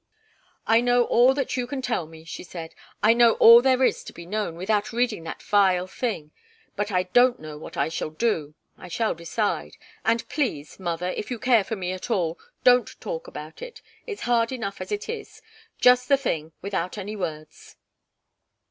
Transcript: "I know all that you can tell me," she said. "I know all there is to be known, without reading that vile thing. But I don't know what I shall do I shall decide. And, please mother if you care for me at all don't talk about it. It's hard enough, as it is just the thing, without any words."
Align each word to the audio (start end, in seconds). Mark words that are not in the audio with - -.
"I 0.65 0.81
know 0.81 1.03
all 1.03 1.35
that 1.35 1.55
you 1.55 1.67
can 1.67 1.83
tell 1.83 2.07
me," 2.07 2.23
she 2.23 2.43
said. 2.43 2.73
"I 3.03 3.13
know 3.13 3.33
all 3.33 3.61
there 3.61 3.83
is 3.83 4.03
to 4.05 4.13
be 4.13 4.25
known, 4.25 4.55
without 4.55 4.91
reading 4.91 5.25
that 5.25 5.43
vile 5.43 5.85
thing. 5.85 6.31
But 6.75 6.91
I 6.91 7.03
don't 7.03 7.39
know 7.39 7.55
what 7.59 7.77
I 7.77 7.87
shall 7.87 8.09
do 8.09 8.55
I 8.79 8.87
shall 8.87 9.13
decide. 9.13 9.77
And, 10.03 10.27
please 10.27 10.79
mother 10.79 11.09
if 11.09 11.29
you 11.29 11.37
care 11.37 11.63
for 11.63 11.75
me 11.75 11.91
at 11.91 12.09
all 12.09 12.39
don't 12.63 12.99
talk 12.99 13.27
about 13.27 13.61
it. 13.61 13.83
It's 14.07 14.23
hard 14.23 14.51
enough, 14.51 14.81
as 14.81 14.91
it 14.91 15.07
is 15.07 15.43
just 15.79 16.07
the 16.09 16.17
thing, 16.17 16.51
without 16.63 16.97
any 16.97 17.15
words." 17.15 17.75